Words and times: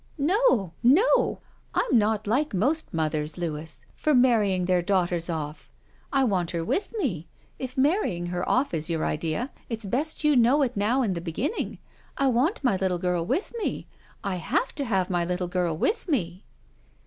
"No! 0.17 0.73
No! 0.81 1.41
I'm 1.75 1.95
not 1.95 2.25
like 2.25 2.55
most 2.55 2.91
mothers, 2.91 3.37
Louis, 3.37 3.85
for 3.95 4.15
marrying 4.15 4.65
their 4.65 4.81
daughters 4.81 5.29
off. 5.29 5.71
I 6.11 6.23
want 6.23 6.49
her 6.49 6.65
with 6.65 6.91
me. 6.97 7.27
If 7.59 7.77
marrying 7.77 8.25
her 8.33 8.41
off 8.49 8.73
is 8.73 8.89
your 8.89 9.05
idea, 9.05 9.51
it's 9.69 9.85
best 9.85 10.23
you 10.23 10.35
know 10.35 10.63
it 10.63 10.75
now 10.75 11.03
in 11.03 11.13
the 11.13 11.21
beginning. 11.21 11.77
I 12.17 12.29
want 12.29 12.63
my 12.63 12.77
little 12.77 12.97
girl 12.97 13.23
with 13.23 13.53
me— 13.59 13.85
I 14.33 14.37
have 14.37 14.73
to 14.73 14.85
have 14.85 15.11
my 15.11 15.23
little 15.23 15.47
girl 15.47 15.77
with 15.77 16.09
me!" 16.09 16.45